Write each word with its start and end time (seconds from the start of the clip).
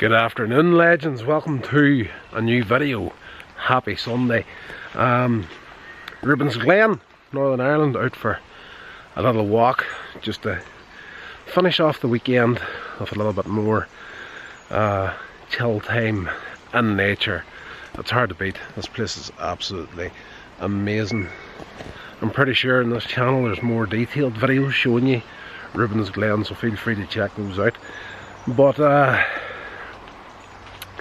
Good 0.00 0.14
afternoon 0.14 0.78
legends, 0.78 1.24
welcome 1.24 1.60
to 1.60 2.08
a 2.32 2.40
new 2.40 2.64
video. 2.64 3.12
Happy 3.58 3.96
Sunday. 3.96 4.46
Um, 4.94 5.46
Rubens 6.22 6.56
Glen, 6.56 7.02
Northern 7.34 7.60
Ireland, 7.60 7.98
out 7.98 8.16
for 8.16 8.38
a 9.14 9.22
little 9.22 9.46
walk 9.46 9.84
just 10.22 10.40
to 10.44 10.62
finish 11.44 11.80
off 11.80 12.00
the 12.00 12.08
weekend 12.08 12.62
with 12.98 13.12
a 13.12 13.14
little 13.14 13.34
bit 13.34 13.44
more 13.44 13.88
uh, 14.70 15.14
chill 15.50 15.80
time 15.80 16.30
in 16.72 16.96
nature. 16.96 17.44
It's 17.98 18.10
hard 18.10 18.30
to 18.30 18.34
beat, 18.34 18.56
this 18.76 18.86
place 18.86 19.18
is 19.18 19.30
absolutely 19.38 20.12
amazing. 20.60 21.28
I'm 22.22 22.30
pretty 22.30 22.54
sure 22.54 22.80
in 22.80 22.88
this 22.88 23.04
channel 23.04 23.44
there's 23.44 23.62
more 23.62 23.84
detailed 23.84 24.32
videos 24.32 24.72
showing 24.72 25.08
you 25.08 25.20
Rubens 25.74 26.08
Glen, 26.08 26.46
so 26.46 26.54
feel 26.54 26.76
free 26.76 26.94
to 26.94 27.04
check 27.04 27.36
those 27.36 27.58
out. 27.58 27.76
But 28.48 28.80
uh, 28.80 29.22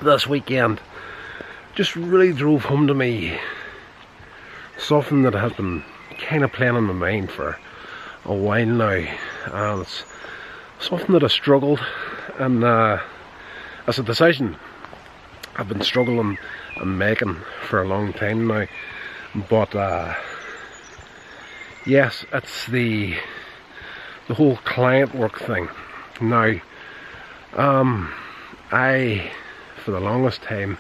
this 0.02 0.28
weekend. 0.28 0.82
Just 1.76 1.96
really 1.96 2.34
drove 2.34 2.66
home 2.66 2.88
to 2.88 2.94
me. 2.94 3.38
Something 4.78 5.24
that 5.24 5.34
has 5.34 5.54
been 5.54 5.84
kind 6.20 6.44
of 6.44 6.52
playing 6.52 6.76
on 6.76 6.84
my 6.84 6.94
mind 6.94 7.32
for 7.32 7.58
a 8.26 8.34
while 8.34 8.66
now 8.66 9.06
and 9.54 9.82
it's 9.82 10.04
something 10.80 11.14
that 11.14 11.24
I 11.24 11.28
struggled 11.28 11.80
and 12.38 12.64
uh, 12.64 13.00
as 13.88 13.98
a 13.98 14.04
decision 14.04 14.58
I've 15.56 15.70
been 15.70 15.82
struggling 15.82 16.38
and 16.76 17.00
making 17.00 17.36
for 17.68 17.82
a 17.82 17.88
long 17.88 18.12
time 18.12 18.48
now 18.48 18.68
but 19.50 19.74
uh, 19.74 20.14
yes 21.86 22.26
it's 22.34 22.68
the 22.68 23.16
the 24.30 24.36
whole 24.36 24.58
client 24.58 25.14
work 25.16 25.40
thing. 25.40 25.68
Now 26.22 26.54
um, 27.54 28.14
I 28.72 29.32
for 29.80 29.92
the 29.92 30.00
longest 30.00 30.42
time 30.42 30.78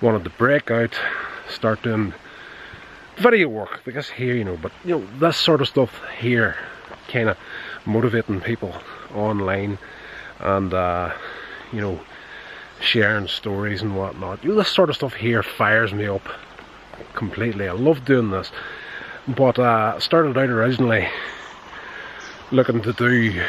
wanted 0.00 0.24
to 0.24 0.30
break 0.30 0.70
out, 0.70 0.94
start 1.48 1.82
doing 1.82 2.14
video 3.16 3.48
work 3.48 3.82
because 3.84 4.08
here, 4.08 4.34
you 4.34 4.44
know, 4.44 4.56
but 4.56 4.72
you 4.84 4.98
know, 4.98 5.06
this 5.18 5.36
sort 5.36 5.60
of 5.60 5.68
stuff 5.68 6.00
here 6.18 6.56
kind 7.08 7.28
of 7.28 7.36
motivating 7.84 8.40
people 8.40 8.74
online 9.14 9.78
and 10.38 10.72
uh, 10.72 11.12
you 11.72 11.80
know, 11.80 12.00
sharing 12.80 13.28
stories 13.28 13.82
and 13.82 13.96
whatnot. 13.96 14.42
You 14.42 14.50
know, 14.50 14.56
this 14.56 14.68
sort 14.68 14.90
of 14.90 14.96
stuff 14.96 15.14
here 15.14 15.42
fires 15.42 15.92
me 15.92 16.06
up 16.06 16.26
completely. 17.14 17.68
I 17.68 17.72
love 17.72 18.04
doing 18.04 18.30
this, 18.30 18.50
but 19.28 19.58
uh, 19.58 19.98
started 20.00 20.36
out 20.38 20.48
originally 20.48 21.08
looking 22.50 22.80
to 22.82 22.92
do 22.92 23.42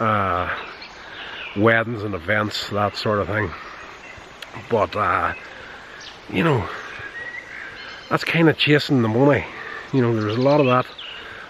uh, 0.00 0.48
weddings 1.56 2.02
and 2.02 2.14
events, 2.14 2.70
that 2.70 2.96
sort 2.96 3.18
of 3.18 3.26
thing. 3.26 3.50
But, 4.70 4.94
uh, 4.96 5.34
you 6.30 6.44
know, 6.44 6.68
that's 8.10 8.24
kind 8.24 8.48
of 8.48 8.58
chasing 8.58 9.02
the 9.02 9.08
money. 9.08 9.44
You 9.92 10.02
know, 10.02 10.18
there's 10.18 10.36
a 10.36 10.40
lot 10.40 10.60
of 10.60 10.66
that 10.66 10.86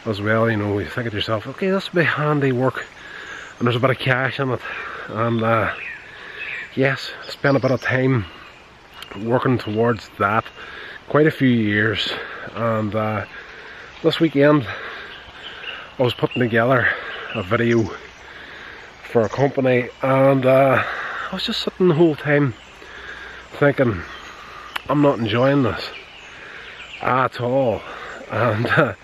as 0.06 0.20
well. 0.20 0.50
You 0.50 0.56
know, 0.56 0.78
you 0.78 0.86
think 0.86 1.10
to 1.10 1.16
yourself, 1.16 1.46
okay, 1.46 1.70
this 1.70 1.92
will 1.92 2.02
be 2.02 2.06
handy 2.06 2.52
work, 2.52 2.86
and 3.58 3.66
there's 3.66 3.76
a 3.76 3.80
bit 3.80 3.90
of 3.90 3.98
cash 3.98 4.40
in 4.40 4.50
it. 4.50 4.60
And, 5.08 5.42
uh, 5.42 5.74
yes, 6.74 7.10
spent 7.26 7.56
a 7.56 7.60
bit 7.60 7.70
of 7.70 7.80
time 7.80 8.26
working 9.22 9.58
towards 9.58 10.10
that 10.18 10.44
quite 11.08 11.26
a 11.26 11.30
few 11.30 11.48
years. 11.48 12.12
And 12.54 12.94
uh, 12.94 13.24
this 14.02 14.20
weekend, 14.20 14.66
I 15.98 16.02
was 16.02 16.14
putting 16.14 16.40
together 16.40 16.88
a 17.34 17.42
video 17.42 17.90
for 19.10 19.22
a 19.22 19.28
company, 19.28 19.88
and 20.02 20.44
uh, 20.44 20.82
I 21.30 21.34
was 21.34 21.44
just 21.44 21.62
sitting 21.62 21.88
the 21.88 21.94
whole 21.94 22.14
time 22.14 22.54
thinking, 23.58 24.00
I'm 24.88 25.02
not 25.02 25.18
enjoying 25.18 25.64
this 25.64 25.84
at 27.02 27.40
all. 27.40 27.82
And 28.30 28.66
uh, 28.66 28.94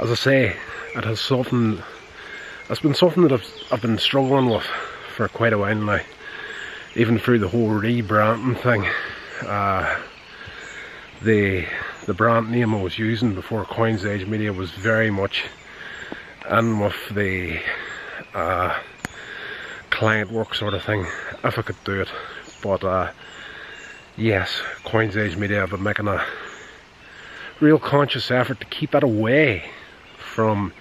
as 0.00 0.10
I 0.10 0.14
say, 0.14 0.56
it 0.96 1.04
has 1.04 1.20
something, 1.20 1.82
it's 2.68 2.80
been 2.80 2.94
something 2.94 3.22
that 3.22 3.32
I've, 3.32 3.46
I've 3.70 3.82
been 3.82 3.98
struggling 3.98 4.50
with 4.50 4.66
for 5.14 5.28
quite 5.28 5.52
a 5.52 5.58
while 5.58 5.76
now. 5.76 6.00
Even 6.96 7.18
through 7.18 7.38
the 7.38 7.48
whole 7.48 7.68
rebranding 7.68 8.60
thing. 8.60 8.84
Uh, 9.48 10.00
the 11.22 11.64
the 12.06 12.14
brand 12.14 12.50
name 12.50 12.74
I 12.74 12.82
was 12.82 12.98
using 12.98 13.34
before 13.34 13.64
Coins 13.64 14.04
Age 14.04 14.26
Media 14.26 14.52
was 14.52 14.70
very 14.70 15.10
much 15.10 15.44
in 16.50 16.80
with 16.80 16.96
the 17.10 17.60
uh, 18.34 18.76
client 19.90 20.32
work 20.32 20.54
sort 20.54 20.74
of 20.74 20.82
thing, 20.82 21.06
if 21.44 21.58
I 21.58 21.62
could 21.62 21.76
do 21.84 22.00
it. 22.00 22.08
But 22.62 22.82
uh, 22.82 23.12
yes, 24.18 24.60
Coins 24.84 25.16
Age 25.16 25.36
Media 25.36 25.60
have 25.60 25.70
been 25.70 25.82
making 25.82 26.08
a 26.08 26.24
real 27.60 27.78
conscious 27.78 28.30
effort 28.30 28.60
to 28.60 28.66
keep 28.66 28.90
that 28.90 29.02
away 29.02 29.64
from 30.18 30.72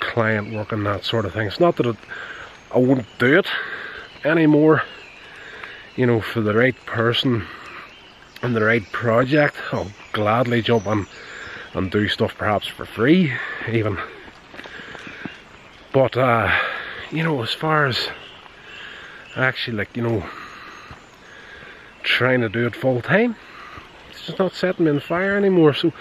client 0.00 0.52
work 0.52 0.72
and 0.72 0.84
that 0.86 1.04
sort 1.04 1.24
of 1.24 1.32
thing. 1.32 1.46
It's 1.46 1.60
not 1.60 1.76
that 1.76 1.86
it, 1.86 1.96
I 2.74 2.78
wouldn't 2.78 3.06
do 3.18 3.38
it 3.38 3.46
anymore, 4.24 4.82
you 5.96 6.06
know, 6.06 6.20
for 6.20 6.40
the 6.40 6.54
right 6.54 6.76
person 6.86 7.46
and 8.42 8.54
the 8.54 8.64
right 8.64 8.84
project. 8.92 9.56
I'll 9.72 9.90
gladly 10.12 10.62
jump 10.62 10.86
on 10.86 11.06
and 11.74 11.90
do 11.90 12.08
stuff 12.08 12.36
perhaps 12.36 12.66
for 12.66 12.84
free, 12.84 13.32
even. 13.70 13.98
But, 15.92 16.16
uh, 16.16 16.50
you 17.10 17.22
know, 17.22 17.42
as 17.42 17.52
far 17.52 17.86
as 17.86 18.08
actually, 19.36 19.76
like, 19.78 19.96
you 19.96 20.02
know, 20.02 20.24
trying 22.02 22.40
to 22.40 22.48
do 22.48 22.66
it 22.66 22.76
full 22.76 23.00
time. 23.00 23.36
It's 24.10 24.26
just 24.26 24.38
not 24.38 24.54
setting 24.54 24.84
me 24.84 24.90
on 24.90 25.00
fire 25.00 25.36
anymore. 25.36 25.74
So, 25.74 25.92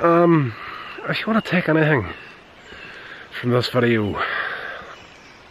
um, 0.00 0.54
if 1.08 1.20
you 1.20 1.32
want 1.32 1.44
to 1.44 1.50
take 1.50 1.68
anything 1.68 2.12
from 3.40 3.50
this 3.50 3.68
video, 3.68 4.20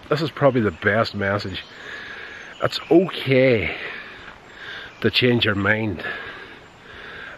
this 0.09 0.22
is 0.22 0.31
probably 0.31 0.61
the 0.61 0.72
best 0.72 1.16
message. 1.16 1.63
It's 2.63 2.79
okay 2.89 3.75
to 5.01 5.11
change 5.11 5.45
your 5.45 5.55
mind. 5.55 6.03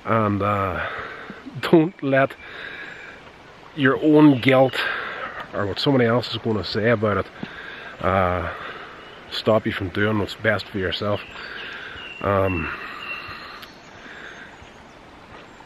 And 0.05 0.41
uh, 0.41 0.87
don't 1.61 2.01
let 2.03 2.35
your 3.75 3.97
own 4.01 4.39
guilt 4.39 4.75
or 5.53 5.65
what 5.65 5.79
somebody 5.79 6.05
else 6.05 6.31
is 6.31 6.37
going 6.37 6.57
to 6.57 6.63
say 6.63 6.89
about 6.89 7.17
it 7.17 7.25
uh, 8.01 8.51
stop 9.31 9.65
you 9.65 9.71
from 9.71 9.89
doing 9.89 10.19
what's 10.19 10.35
best 10.35 10.67
for 10.67 10.77
yourself. 10.77 11.21
Um, 12.21 12.71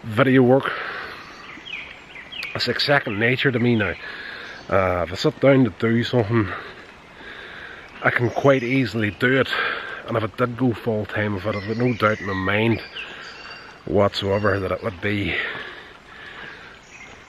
video 0.03 0.41
work, 0.41 0.71
it's 2.55 2.67
like 2.67 2.79
second 2.79 3.19
nature 3.19 3.51
to 3.51 3.59
me 3.59 3.75
now. 3.75 3.93
Uh, 4.69 5.03
if 5.03 5.11
I 5.11 5.15
sit 5.15 5.39
down 5.39 5.63
to 5.63 5.73
do 5.79 6.03
something, 6.03 6.47
I 8.03 8.09
can 8.09 8.29
quite 8.29 8.63
easily 8.63 9.11
do 9.11 9.39
it. 9.39 9.49
And 10.07 10.17
if 10.17 10.23
it 10.23 10.37
did 10.37 10.57
go 10.57 10.73
full 10.73 11.05
time, 11.05 11.35
if 11.35 11.45
it 11.45 11.55
had 11.55 11.77
no 11.77 11.93
doubt 11.93 12.19
in 12.19 12.27
my 12.27 12.33
mind 12.33 12.81
whatsoever 13.85 14.59
that 14.59 14.71
it 14.71 14.83
would 14.83 14.99
be 15.01 15.35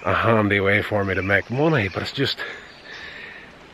a 0.05 0.15
handy 0.15 0.61
way 0.61 0.83
for 0.83 1.05
me 1.05 1.15
to 1.15 1.23
make 1.23 1.51
money. 1.51 1.89
But 1.89 2.03
it's 2.03 2.13
just, 2.13 2.39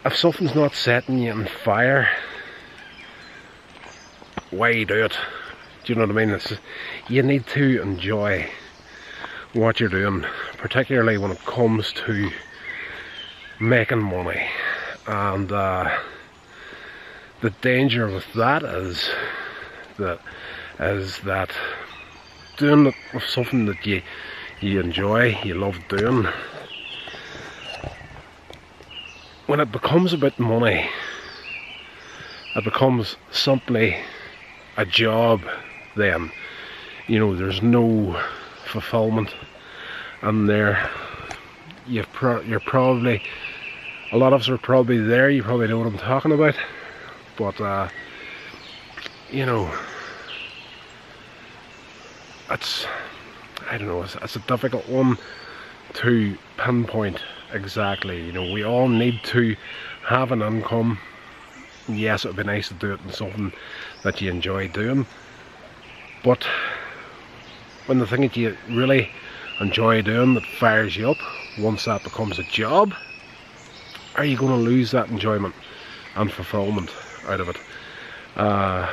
if 0.04 0.16
something's 0.16 0.54
not 0.54 0.74
setting 0.74 1.18
you 1.18 1.32
on 1.32 1.46
fire, 1.46 2.08
do 4.50 5.04
it? 5.04 5.18
Do 5.84 5.92
you 5.92 5.94
know 5.94 6.02
what 6.02 6.10
I 6.10 6.24
mean? 6.24 6.30
It's, 6.30 6.52
you 7.08 7.22
need 7.22 7.46
to 7.48 7.80
enjoy 7.82 8.48
what 9.52 9.80
you're 9.80 9.88
doing, 9.88 10.24
particularly 10.58 11.18
when 11.18 11.30
it 11.30 11.44
comes 11.46 11.92
to 11.92 12.30
making 13.60 14.02
money. 14.02 14.46
And 15.06 15.50
uh, 15.52 15.96
the 17.40 17.50
danger 17.50 18.08
with 18.08 18.32
that 18.34 18.62
is 18.64 19.08
that 19.98 20.20
is 20.78 21.20
that 21.20 21.50
doing 22.56 22.86
it 22.86 22.94
with 23.14 23.24
something 23.24 23.66
that 23.66 23.86
you 23.86 24.02
you 24.60 24.80
enjoy, 24.80 25.38
you 25.44 25.54
love 25.54 25.78
doing. 25.88 26.26
When 29.46 29.60
it 29.60 29.70
becomes 29.70 30.12
about 30.12 30.38
money, 30.38 30.88
it 32.56 32.64
becomes 32.64 33.16
simply 33.30 33.96
a 34.76 34.84
job 34.84 35.42
then. 35.96 36.30
You 37.06 37.18
know 37.18 37.34
there's 37.36 37.62
no 37.62 38.20
fulfillment 38.66 39.34
and 40.22 40.48
there. 40.48 40.90
You've 41.86 42.10
pro 42.12 42.40
you're 42.40 42.60
probably 42.60 43.22
a 44.12 44.16
lot 44.16 44.32
of 44.32 44.40
us 44.40 44.48
are 44.48 44.58
probably 44.58 44.98
there 44.98 45.30
you 45.30 45.42
probably 45.42 45.68
know 45.68 45.78
what 45.78 45.86
I'm 45.86 45.98
talking 45.98 46.32
about. 46.32 46.54
But 47.36 47.60
uh, 47.60 47.88
you 49.30 49.46
know 49.46 49.70
it's 52.50 52.86
I 53.70 53.78
don't 53.78 53.88
know 53.88 54.02
it's, 54.02 54.16
it's 54.16 54.36
a 54.36 54.40
difficult 54.40 54.88
one 54.88 55.16
to 55.94 56.36
pinpoint 56.56 57.20
exactly. 57.52 58.24
You 58.24 58.32
know 58.32 58.52
we 58.52 58.64
all 58.64 58.88
need 58.88 59.20
to 59.24 59.56
have 60.02 60.32
an 60.32 60.42
income 60.42 60.98
yes 61.88 62.24
it 62.24 62.28
would 62.28 62.36
be 62.36 62.44
nice 62.44 62.68
to 62.68 62.74
do 62.74 62.92
it 62.92 63.00
in 63.04 63.12
something 63.12 63.52
that 64.02 64.20
you 64.20 64.30
enjoy 64.30 64.68
doing. 64.68 65.06
But 66.24 66.46
when 67.86 67.98
the 67.98 68.06
thing 68.06 68.22
that 68.22 68.36
you 68.36 68.56
really 68.68 69.10
enjoy 69.60 70.02
doing 70.02 70.34
that 70.34 70.44
fires 70.44 70.96
you 70.96 71.10
up, 71.10 71.18
once 71.58 71.84
that 71.84 72.02
becomes 72.02 72.38
a 72.38 72.42
job, 72.44 72.94
are 74.16 74.24
you 74.24 74.36
going 74.36 74.52
to 74.52 74.70
lose 74.70 74.90
that 74.90 75.08
enjoyment 75.08 75.54
and 76.14 76.32
fulfillment 76.32 76.90
out 77.28 77.40
of 77.40 77.48
it? 77.48 77.56
Uh, 78.36 78.92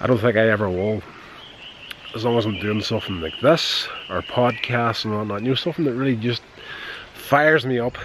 I 0.00 0.06
don't 0.06 0.18
think 0.18 0.36
I 0.36 0.48
ever 0.48 0.68
will. 0.68 1.02
As 2.14 2.24
long 2.24 2.36
as 2.36 2.44
I'm 2.44 2.58
doing 2.58 2.82
something 2.82 3.20
like 3.20 3.40
this, 3.40 3.88
or 4.10 4.20
podcasts 4.22 5.04
and 5.04 5.14
whatnot, 5.14 5.42
you 5.42 5.48
know, 5.48 5.54
something 5.54 5.84
that 5.84 5.94
really 5.94 6.16
just 6.16 6.42
fires 7.14 7.64
me 7.64 7.78
up. 7.78 7.96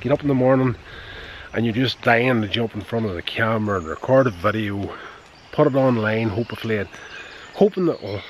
Get 0.00 0.12
up 0.12 0.20
in 0.20 0.28
the 0.28 0.34
morning 0.34 0.76
and 1.54 1.64
you're 1.64 1.74
just 1.74 2.02
dying 2.02 2.42
to 2.42 2.48
jump 2.48 2.74
in 2.74 2.80
front 2.80 3.06
of 3.06 3.14
the 3.14 3.22
camera 3.22 3.78
and 3.78 3.86
record 3.86 4.26
a 4.26 4.30
video, 4.30 4.92
put 5.52 5.68
it 5.68 5.76
online, 5.76 6.28
hopefully, 6.28 6.84
hoping 7.54 7.86
that 7.86 8.02
will 8.02 8.20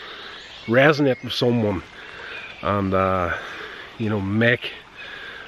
resonate 0.66 1.22
with 1.24 1.32
someone 1.32 1.82
and, 2.60 2.92
uh, 2.92 3.34
you 3.98 4.10
know, 4.10 4.20
make 4.20 4.72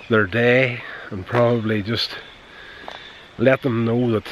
their 0.08 0.26
day 0.26 0.80
and 1.10 1.26
probably 1.26 1.82
just 1.82 2.16
let 3.36 3.60
them 3.60 3.84
know 3.84 4.10
that, 4.10 4.26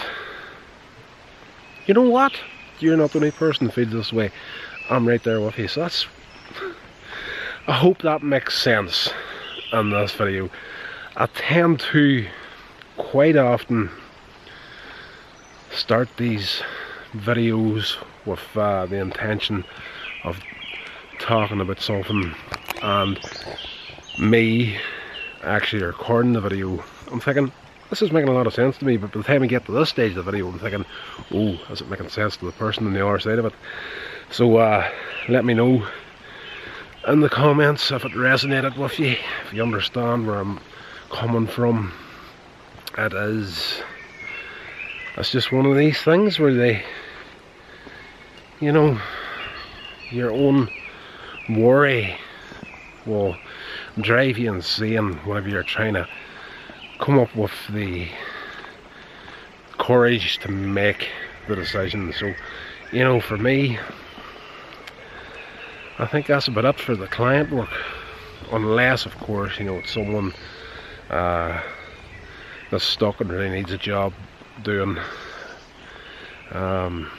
you 1.86 1.92
know 1.92 2.08
what, 2.08 2.32
you're 2.80 2.96
not 2.96 3.12
the 3.12 3.18
only 3.18 3.30
person 3.30 3.66
who 3.66 3.72
feels 3.72 3.92
this 3.92 4.12
way. 4.12 4.30
I'm 4.88 5.06
right 5.06 5.22
there 5.22 5.42
with 5.42 5.58
you. 5.58 5.68
So 5.68 5.82
that's, 5.82 6.06
I 7.66 7.72
hope 7.72 8.00
that 8.02 8.22
makes 8.22 8.58
sense 8.58 9.10
in 9.70 9.90
this 9.90 10.12
video. 10.12 10.48
I 11.16 11.26
tend 11.26 11.80
to 11.92 12.26
quite 12.96 13.36
often 13.36 13.90
start 15.72 16.08
these 16.16 16.62
videos 17.12 17.96
with 18.26 18.56
uh, 18.56 18.86
the 18.86 18.96
intention 18.96 19.64
of 20.24 20.40
talking 21.18 21.60
about 21.60 21.80
something 21.80 22.34
and 22.82 23.18
me 24.18 24.78
actually 25.42 25.82
recording 25.82 26.32
the 26.32 26.40
video. 26.40 26.82
I'm 27.10 27.20
thinking 27.20 27.52
this 27.90 28.02
is 28.02 28.12
making 28.12 28.28
a 28.28 28.32
lot 28.32 28.46
of 28.46 28.54
sense 28.54 28.78
to 28.78 28.84
me 28.84 28.96
but 28.96 29.12
by 29.12 29.18
the 29.18 29.24
time 29.24 29.42
I 29.42 29.46
get 29.46 29.66
to 29.66 29.72
this 29.72 29.90
stage 29.90 30.16
of 30.16 30.24
the 30.24 30.30
video 30.30 30.48
I'm 30.48 30.58
thinking 30.58 30.84
oh 31.32 31.58
is 31.70 31.80
it 31.80 31.90
making 31.90 32.08
sense 32.08 32.36
to 32.38 32.46
the 32.46 32.52
person 32.52 32.86
on 32.86 32.92
the 32.92 33.06
other 33.06 33.18
side 33.18 33.38
of 33.38 33.44
it? 33.46 33.54
So 34.30 34.56
uh, 34.56 34.88
let 35.28 35.44
me 35.44 35.54
know 35.54 35.86
in 37.08 37.20
the 37.20 37.28
comments 37.28 37.90
if 37.90 38.04
it 38.04 38.12
resonated 38.12 38.76
with 38.78 38.98
you 38.98 39.16
if 39.46 39.52
you 39.52 39.62
understand 39.62 40.26
where 40.26 40.38
I'm 40.38 40.60
coming 41.10 41.46
from 41.46 41.92
it 42.96 43.12
is. 43.12 43.82
It's 45.16 45.30
just 45.30 45.52
one 45.52 45.66
of 45.66 45.76
these 45.76 46.00
things 46.02 46.38
where 46.38 46.54
they 46.54 46.84
you 48.60 48.72
know 48.72 49.00
your 50.10 50.30
own 50.30 50.68
worry 51.48 52.16
will 53.06 53.36
drive 54.00 54.38
you 54.38 54.52
insane 54.52 55.14
whenever 55.24 55.48
you're 55.48 55.62
trying 55.62 55.94
to 55.94 56.08
come 57.00 57.18
up 57.18 57.34
with 57.36 57.52
the 57.70 58.08
courage 59.78 60.38
to 60.38 60.50
make 60.50 61.08
the 61.48 61.56
decision. 61.56 62.12
So 62.12 62.32
you 62.92 63.04
know 63.04 63.20
for 63.20 63.36
me 63.36 63.78
I 65.98 66.06
think 66.06 66.26
that's 66.26 66.48
about 66.48 66.64
it 66.64 66.80
for 66.80 66.96
the 66.96 67.06
client 67.06 67.52
work. 67.52 67.70
Unless 68.52 69.06
of 69.06 69.16
course 69.18 69.58
you 69.58 69.64
know 69.64 69.76
it's 69.76 69.92
someone 69.92 70.32
uh, 71.10 71.60
that's 72.70 72.84
stuck 72.84 73.20
and 73.20 73.30
really 73.30 73.50
needs 73.50 73.72
a 73.72 73.78
job 73.78 74.12
doing. 74.62 74.98
Um, 76.52 77.10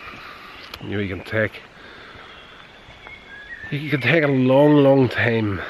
you 0.82 0.92
know, 0.92 1.00
you 1.00 1.16
can 1.16 1.26
take 1.26 1.62
you 3.72 3.90
can 3.90 4.02
take 4.02 4.24
a 4.24 4.28
long, 4.28 4.76
long 4.76 5.10
time 5.10 5.62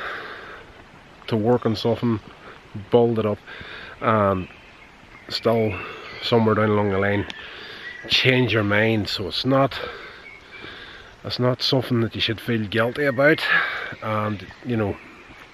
to 1.28 1.38
work 1.38 1.66
on 1.66 1.76
something, 1.76 2.20
build 2.92 3.20
it 3.20 3.26
up, 3.26 3.40
and 4.02 4.48
still 5.30 5.74
somewhere 6.22 6.56
down 6.56 6.70
along 6.70 6.90
the 6.90 6.98
line 6.98 7.26
change 8.08 8.54
your 8.54 8.64
mind. 8.64 9.08
So 9.08 9.28
it's 9.28 9.46
not 9.46 9.80
it's 11.24 11.40
not 11.40 11.62
something 11.62 12.02
that 12.02 12.16
you 12.16 12.22
should 12.22 12.40
feel 12.40 12.68
guilty 12.68 13.06
about, 13.06 13.42
and 14.02 14.46
you 14.66 14.78
know 14.78 14.96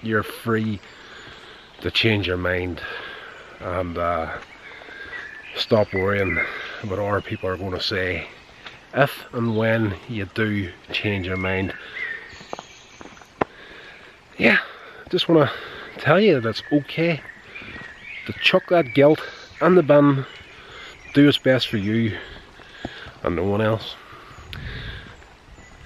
you're 0.02 0.22
free 0.22 0.80
to 1.80 1.90
change 1.90 2.26
your 2.26 2.36
mind 2.36 2.80
and 3.62 3.98
uh, 3.98 4.30
stop 5.56 5.92
worrying 5.92 6.38
about 6.82 6.98
what 6.98 7.08
other 7.08 7.20
people 7.20 7.48
are 7.48 7.56
going 7.56 7.72
to 7.72 7.80
say 7.80 8.26
if 8.94 9.24
and 9.32 9.56
when 9.56 9.94
you 10.08 10.26
do 10.34 10.70
change 10.92 11.26
your 11.26 11.36
mind. 11.36 11.72
Yeah, 14.38 14.58
just 15.10 15.28
want 15.28 15.48
to 15.48 16.00
tell 16.00 16.20
you 16.20 16.40
that 16.40 16.48
it's 16.48 16.62
okay 16.72 17.20
to 18.26 18.32
chuck 18.34 18.64
that 18.68 18.94
guilt 18.94 19.20
in 19.60 19.74
the 19.74 19.82
bin, 19.82 20.24
do 21.14 21.26
what's 21.26 21.38
best 21.38 21.68
for 21.68 21.76
you 21.76 22.16
and 23.22 23.36
no 23.36 23.44
one 23.44 23.60
else. 23.60 23.94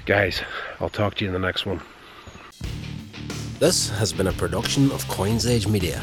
Guys, 0.07 0.43
I'll 0.81 0.89
talk 0.89 1.17
to 1.17 1.25
you 1.25 1.29
in 1.29 1.33
the 1.35 1.45
next 1.47 1.67
one. 1.67 1.81
This 3.59 3.89
has 3.91 4.13
been 4.13 4.27
a 4.27 4.33
production 4.33 4.91
of 4.93 5.07
Coins 5.09 5.67
Media. 5.67 6.03